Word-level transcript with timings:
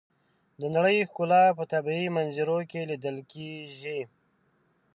د 0.61 0.63
نړۍ 0.75 0.97
ښکلا 1.09 1.43
په 1.57 1.63
طبیعي 1.73 2.07
منظرو 2.17 2.59
کې 2.69 2.87
لیدل 2.91 3.17
کېږي. 3.31 4.01